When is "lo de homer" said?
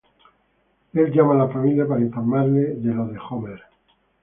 2.83-3.61